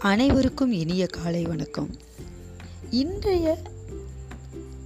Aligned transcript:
அனைவருக்கும் 0.00 0.72
இனிய 0.72 1.06
காலை 1.06 1.44
வணக்கம். 1.44 1.96
இன்றைய 2.90 3.58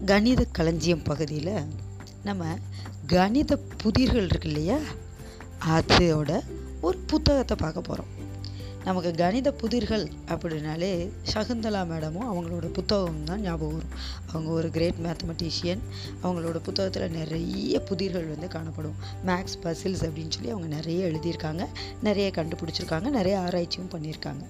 கணித 0.04 0.44
களஞ்சியம் 0.52 1.02
பகுதியில் 1.02 1.64
நம்ம 2.24 2.58
கணித 3.06 3.58
புதிர்கள் 3.84 4.24
இருக்கு 4.24 4.48
இல்லையா? 4.48 4.78
அதோட 5.68 6.40
ஒரு 6.80 6.98
புத்தகத்தை 6.98 7.56
பார்க்க 7.60 7.80
போகிறோம் 7.80 8.20
நமக்கு 8.84 9.10
கணித 9.12 9.54
புதிர்கள் 9.62 10.10
அப்படின்னாலே 10.26 11.10
சகுந்தலா 11.34 11.82
மேடமும் 11.90 12.30
அவங்களோட 12.30 12.66
புத்தகம் 12.66 13.24
தான் 13.24 13.40
ஞாபகம் 13.40 13.74
வரும். 13.74 13.92
அவங்க 14.26 14.50
ஒரு 14.50 14.70
கிரேட் 14.70 14.98
மேத்தமெட்டிஷியன் 15.02 15.78
அவங்களோட 16.22 16.58
புத்தகத்தில் 16.58 17.10
நிறைய 17.10 17.82
புதிர்கள் 17.90 18.28
வந்து 18.28 18.48
காணப்படும். 18.48 18.94
மேக்ஸ் 19.26 19.60
பசில்ஸ் 19.62 20.04
அப்படின்னு 20.08 20.28
சொல்லி 20.28 20.50
அவங்க 20.50 20.74
நிறைய 20.74 21.06
எழுதியிருக்காங்க 21.06 21.66
நிறைய 22.02 22.30
கண்டுபிடிச்சிருக்காங்க 22.34 23.10
நிறைய 23.10 23.40
ஆராய்ச்சியும் 23.40 23.90
பண்ணியிருக்காங்க. 23.90 24.44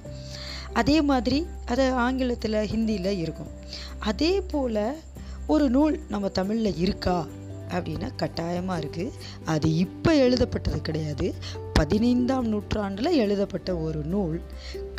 அதே 0.81 0.97
மாதிரி 1.03 1.39
அது 1.67 1.85
ஆங்கிலத்தில் 2.05 2.59
ஹிந்தியில் 2.73 3.19
இருக்கும். 3.25 3.53
அதே 4.11 4.33
போல் 4.51 4.85
ஒரு 5.47 5.67
நூல் 5.71 5.95
நம்ம 6.09 6.29
தமிழில் 6.39 6.81
இருக்கா 6.85 7.19
அப்படின்னா 7.75 8.09
கட்டாயமாக 8.17 8.81
இருக்குது 8.83 9.15
அது 9.45 9.69
இப்போ 9.77 10.11
எழுதப்பட்டது 10.25 10.81
கிடையாது. 10.81 11.27
பதினைந்தாம் 11.79 12.49
நூற்றாண்டில் 12.49 13.19
எழுதப்பட்ட 13.25 13.71
ஒரு 13.77 14.01
நூல் 14.05 14.37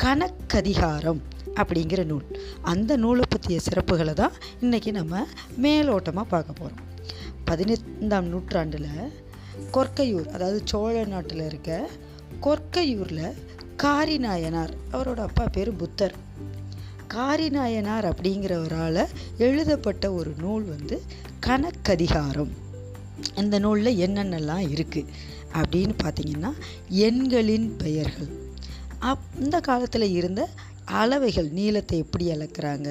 கணக்கதிகாரம் 0.04 1.20
அப்படிங்கிற 1.60 2.00
நூல். 2.04 2.26
அந்த 2.72 2.96
நூலை 2.96 3.26
பற்றிய 3.28 3.58
சிறப்புகளை 3.66 4.14
தான் 4.22 4.34
இன்றைக்கி 4.60 4.92
நம்ம 4.92 5.22
மேலோட்டமாக 5.64 6.32
பார்க்க 6.34 6.60
போகிறோம் 6.60 6.82
பதினைந்தாம் 7.44 8.28
நூற்றாண்டில் 8.32 8.90
கொர்க்கையூர் 9.74 10.28
அதாவது 10.28 10.60
சோழ 10.64 11.04
நாட்டில் 11.04 11.44
இருக்க 11.50 11.72
கொர்க்கையூரில் 12.40 13.26
காரிநாயனார். 13.82 14.72
அவரோட 14.92 15.16
அப்பா 15.16 15.44
பேர் 15.52 15.76
புத்தர். 15.76 16.14
காரிநாயனார் 17.14 18.06
அப்படிங்கிறவரால் 18.10 19.06
எழுதப்பட்ட 19.38 20.12
ஒரு 20.12 20.34
நூல் 20.38 20.64
வந்து 20.64 21.02
கணக்கதிகாரம் 21.46 22.52
இந்த 23.36 23.58
நூலில் 23.58 24.00
என்னென்னலாம் 24.06 24.64
இருக்குது 24.74 25.06
அப்படின்னு 25.52 25.94
பார்த்தீங்கன்னா 26.02 26.52
எண்களின் 26.88 27.76
பெயர்கள். 27.76 28.30
அப் 28.98 29.26
இந்த 29.40 29.60
காலத்தில் 29.60 30.14
இருந்த 30.14 30.48
அளவைகள் 30.84 31.50
நீளத்தை 31.50 31.98
எப்படி 31.98 32.26
அளக்குறாங்க? 32.28 32.88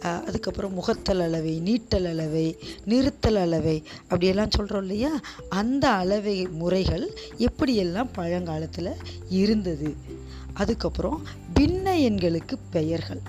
அதுக்கப்புறம் 0.00 0.74
முகத்தல் 0.74 1.20
அளவை 1.20 1.60
நீட்டல் 1.64 2.08
அளவை 2.08 2.58
நிறுத்தல் 2.84 3.36
அளவை 3.36 3.82
அப்படியெல்லாம் 4.02 4.50
சொல்கிறோம் 4.50 4.80
இல்லையா? 4.80 5.20
அந்த 5.48 5.90
அளவை 5.90 6.46
முறைகள் 6.46 7.18
எப்படியெல்லாம் 7.38 8.12
பழங்காலத்தில் 8.12 8.92
இருந்தது? 9.28 10.13
அதுக்கப்புறம் 10.60 11.18
பின்ன 11.56 11.86
எண்களுக்கு 12.08 12.56
பெயர்கள். 12.74 13.22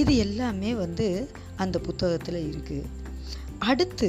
இது 0.00 0.12
எல்லாமே 0.24 0.70
வந்து 0.84 1.06
அந்த 1.62 1.76
புத்தகத்தில் 1.86 2.40
இருக்குது 2.50 2.88
அடுத்து 3.70 4.08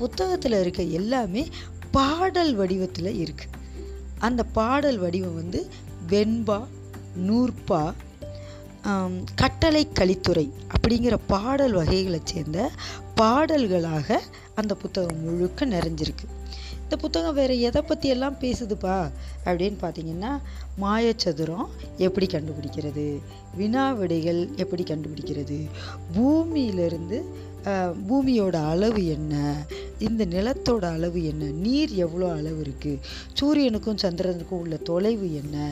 புத்தகத்தில் 0.00 0.56
இருக்க 0.60 0.82
எல்லாமே 0.98 1.42
பாடல் 1.96 2.52
வடிவத்தில் 2.60 3.18
இருக்குது 3.22 3.56
அந்த 4.26 4.42
பாடல் 4.58 4.98
வடிவம் 4.98 5.38
வந்து 5.40 5.60
வெண்பா 6.12 6.58
நூற்பா 7.26 7.82
கட்டளை 9.40 9.82
கலித்துறை 9.98 10.46
அப்படிங்கிற 10.74 11.14
பாடல் 11.32 11.74
வகைகளை 11.78 12.20
சேர்ந்த 12.24 12.58
பாடல்களாக 13.20 14.18
அந்த 14.60 14.72
புத்தகம் 14.82 15.22
முழுக்க 15.24 15.66
நிறைஞ்சிருக்கு. 15.74 16.26
இந்த 16.90 17.00
புத்தகம் 17.02 17.36
வேறு 17.38 17.56
எதை 17.66 17.80
பற்றியெல்லாம் 17.88 18.38
பேசுதுப்பா? 18.40 18.94
அப்படின்னு 19.48 19.76
பார்த்தீங்கன்னா 19.82 20.30
மாயச்சதுரம் 20.82 21.68
எப்படி 22.06 22.26
கண்டுபிடிக்கிறது? 22.32 23.04
வினாவிடைகள் 23.58 24.40
எப்படி 24.62 24.84
கண்டுபிடிக்கிறது? 24.88 25.58
பூமியிலிருந்து 26.16 27.18
பூமியோட 28.08 28.56
அளவு 28.72 29.02
என்ன? 29.16 29.34
இந்த 30.08 30.24
நிலத்தோட 30.34 30.82
அளவு 30.96 31.22
என்ன? 31.32 31.50
நீர் 31.66 31.94
எவ்வளோ 32.06 32.30
அளவு 32.38 32.58
இருக்குது 32.66 33.02
சூரியனுக்கும் 33.40 34.02
சந்திரனுக்கும் 34.04 34.62
உள்ள 34.64 34.78
தொலைவு 34.90 35.28
என்ன? 35.42 35.68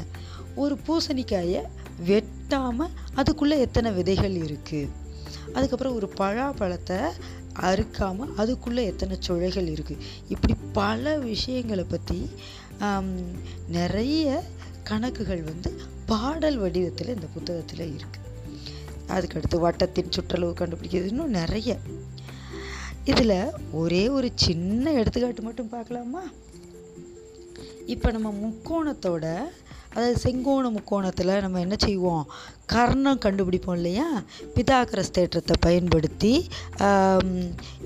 ஒரு 0.65 0.77
பூசணிக்காயை 0.87 1.65
வெட்டாமல் 2.13 2.95
அதுக்குள்ளே 3.23 3.59
எத்தனை 3.67 3.93
விதைகள் 3.99 4.39
இருக்குது 4.47 4.95
அதுக்கப்புறம் 5.57 5.99
ஒரு 5.99 6.11
பழாப்பழத்தை 6.21 7.01
அறுக்காமல் 7.69 8.35
அதுக்குள்ளே 8.41 8.83
எத்தனை 8.91 9.15
சுழைகள் 9.27 9.69
இருக்குது 9.75 10.05
இப்படி 10.35 10.55
பல 10.79 11.17
விஷயங்களை 11.31 11.85
பற்றி 11.85 12.21
நிறைய 13.79 14.27
கணக்குகள் 14.91 15.43
வந்து 15.51 15.71
பாடல் 16.11 16.59
வடிவத்தில் 16.63 17.15
இந்த 17.15 17.29
புத்தகத்தில் 17.35 17.95
இருக்குது 17.97 18.27
அதுக்கடுத்து 19.15 19.57
வட்டத்தின் 19.65 20.13
சுற்றளவு 20.15 20.53
கண்டுபிடிக்கிறது 20.61 21.11
இன்னும் 21.13 21.37
நிறைய. 21.41 21.77
இதில் 23.11 23.39
ஒரே 23.81 24.03
ஒரு 24.17 24.29
சின்ன 24.47 24.93
எடுத்துக்காட்டு 25.01 25.43
மட்டும் 25.47 25.73
பார்க்கலாமா? 25.75 26.23
இப்போ 27.95 28.09
நம்ம 28.17 28.33
முக்கோணத்தோட 28.45 29.27
அதாவது 29.93 30.17
செங்கோண 30.25 30.67
முக்கோணத்தில் 30.75 31.33
நம்ம 31.45 31.61
என்ன 31.65 31.77
செய்வோம்? 31.85 32.25
கர்ணம் 32.73 33.23
கண்டுபிடிப்போம் 33.25 33.79
இல்லையா? 33.79 34.09
பிதாகரஸ் 34.57 35.17
தேற்றத்தை 35.19 35.55
பயன்படுத்தி 35.67 36.33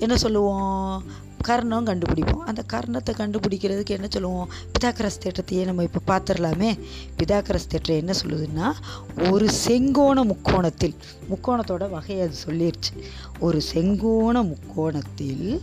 என்ன 0.03 0.15
சொல்லுவோம்? 0.25 0.97
கர்ணம் 1.47 1.85
கண்டுபிடிப்போம். 1.85 2.45
அந்த 2.51 2.63
கர்ணத்தை 2.73 3.11
கண்டுபிடிக்கிறதுக்கு 3.11 3.95
என்ன 3.97 4.07
சொல்லுவோம்? 4.09 4.49
பிதாக்கரஸ் 4.73 5.21
தேற்றத்தையே 5.23 5.63
நம்ம 5.65 5.83
இப்போ 5.83 6.01
பார்த்துடலாமே. 6.07 6.71
பிதாக்கரஸ் 7.17 7.69
தேற்றம் 7.69 7.97
என்ன 7.97 8.13
சொல்லுதுன்னா 8.25 8.71
ஒரு 9.31 9.47
செங்கோண 9.67 10.23
முக்கோணத்தில் 10.23 10.95
முக்கோணத்தோட 11.29 11.89
வகையை 11.89 12.27
அது 12.27 12.35
சொல்லிடுச்சு 12.45 12.91
ஒரு 13.39 13.61
செங்கோண 13.73 14.43
முக்கோணத்தில் 14.43 15.61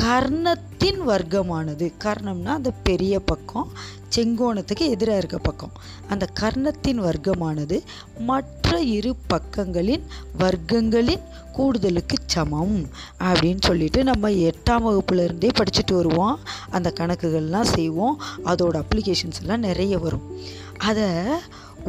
கர்ணத்தின் 0.00 1.00
வர்க்கமானது. 1.06 1.92
கர்ணம்னா 2.04 2.44
அந்த 2.44 2.70
பெரிய 2.82 3.20
பக்கம் 3.20 3.68
செங்கோணத்துக்கு 4.16 4.78
எதிராக 4.78 5.18
இருக்க 5.18 5.38
பக்கம். 5.38 5.72
அந்த 6.08 6.28
கர்ணத்தின் 6.40 7.00
வர்க்கமானது 7.08 7.82
மற்ற 8.18 8.80
இரு 8.80 9.16
பக்கங்களின் 9.28 10.02
வர்க்கங்களின் 10.38 11.20
கூடுதலுக்கு 11.56 12.18
சமம் 12.26 12.86
அப்படின்னு 13.20 13.60
சொல்லிட்டு 13.60 14.04
நம்ம 14.04 14.30
எட்டாம் 14.30 14.86
வகுப்புலேருந்தே 14.88 15.48
படிச்சுட்டு 15.58 15.94
வருவோம். 15.94 16.38
அந்த 16.70 16.92
கணக்குகள்லாம் 17.00 17.72
செய்வோம். 17.74 18.20
அதோட 18.44 18.82
அப்ளிகேஷன்ஸ் 18.84 19.40
எல்லாம் 19.40 19.60
நிறைய 19.60 19.98
வரும். 19.98 20.40
அதை 20.78 21.04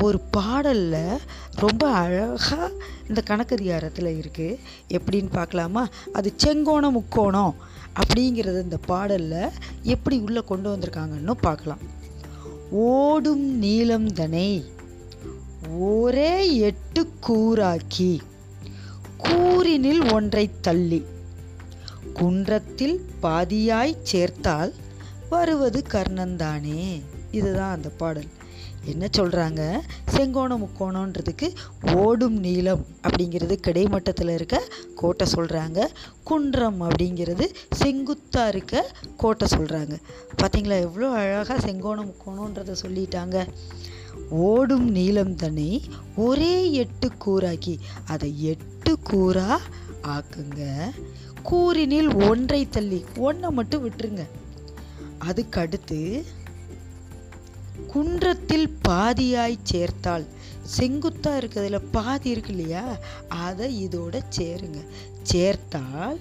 ஒரு 0.01 0.19
பாடலில் 0.19 1.19
ரொம்ப 1.55 1.89
அழகாக 1.89 2.71
இந்த 3.07 3.21
கணக்கதிகாரத்தில் 3.27 4.23
இருக்குது 4.23 4.59
எப்படின்னு 4.87 5.27
பார்க்கலாமா? 5.31 5.87
அது 6.13 6.33
செங்கோணம் 6.43 6.91
முக்கோணம். 6.91 7.55
அப்படிங்கிறது 7.99 8.59
இந்த 8.61 8.77
பாடலில் 8.91 9.53
எப்படி 9.93 10.17
உள்ளே 10.19 10.41
கொண்டு 10.51 10.67
வந்திருக்காங்கன்னு 10.73 11.35
பார்க்கலாம். 11.41 11.83
ஓடும் 12.87 13.45
நீளம் 13.57 14.09
தனை 14.13 14.49
ஒரே 15.91 16.33
எட்டு 16.69 17.01
கூறாக்கி 17.27 18.11
கூறினில் 19.17 20.03
ஒன்றை 20.13 20.49
தள்ளி 20.61 20.99
குன்றத்தில் 22.13 22.97
பாதியாய் 23.21 24.01
சேர்த்தால் 24.11 24.73
வருவது 25.29 25.79
கர்ணந்தானே 25.91 26.83
இதுதான் 27.31 27.75
அந்த 27.75 27.89
பாடல். 28.01 28.29
என்ன 28.91 29.05
சொல்கிறாங்க 29.17 29.61
செங்கோணம் 30.15 30.63
முக்கோணன்றதுக்கு 30.63 31.47
ஓடும் 31.95 32.37
நீளம் 32.39 32.83
அப்படிங்கிறது 33.03 33.55
கிடைமட்டத்தில் 33.67 34.29
இருக்க 34.29 34.57
கோட்டை 34.95 35.27
சொல்கிறாங்க 35.35 35.79
குன்றம் 36.23 36.79
அப்படிங்கிறது 36.81 37.47
செங்குத்தாக 37.81 38.53
இருக்க 38.53 38.85
கோட்டை 39.17 39.47
சொல்கிறாங்க 39.55 39.95
பார்த்தீங்களா 40.41 40.77
எவ்வளோ 40.87 41.09
அழகாக 41.21 41.59
செங்கோணம் 41.67 42.09
முக்கோணன்றதை 42.11 42.75
சொல்லிட்டாங்க. 42.83 43.37
ஓடும் 44.29 44.87
நீளம் 44.89 45.35
தன்னை 45.35 45.69
ஒரே 46.15 46.53
எட்டு 46.83 47.07
கூறாக்கி 47.25 47.75
அதை 48.07 48.29
எட்டு 48.51 48.93
கூறா 49.09 49.59
ஆக்குங்க. 50.13 50.63
கூறினில் 51.43 52.09
ஒன்றை 52.29 52.61
தள்ளி 52.69 52.99
ஒன்றை 53.27 53.49
மட்டும் 53.51 53.83
விட்டுருங்க. 53.85 54.23
அதுக்கடுத்து 55.27 55.99
குன்றத்தில் 57.85 58.77
பாதியாய் 58.87 59.57
சேர்த்தால் 59.63 60.25
செங்குத்தாக 60.63 61.39
இருக்கிறதுல 61.39 61.81
பாதி 61.91 62.29
இருக்கு 62.29 62.55
இல்லையா? 62.55 62.97
அதை 63.27 63.87
இதோட 63.87 64.21
சேருங்க. 64.37 64.85
சேர்த்தால் 65.23 66.19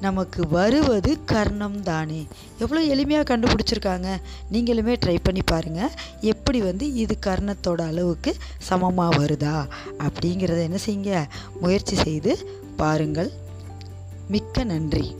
நமக்கு 0.00 0.48
வருவது 0.48 1.24
கர்ணம் 1.24 1.82
தானே 1.82 2.26
எவ்வளோ 2.58 2.94
எளிமையாக 2.94 3.36
கண்டுபிடிச்சிருக்காங்க. 3.36 4.16
நீங்களுமே 4.52 4.96
ட்ரை 5.06 5.18
பண்ணி 5.22 5.42
பாருங்கள் 5.42 5.90
எப்படி 6.20 6.60
வந்து 6.60 6.92
இது 6.92 7.16
கர்ணத்தோட 7.26 7.86
அளவுக்கு 7.86 8.34
சமமாக 8.58 9.24
வருதா? 9.24 9.66
அப்படிங்கிறத 9.98 10.62
என்ன 10.62 10.76
செய்யுங்க? 10.86 11.26
முயற்சி 11.60 11.96
செய்து 11.96 12.62
பாருங்கள். 12.76 13.30
மிக்க 14.28 14.64
நன்றி. 14.64 15.16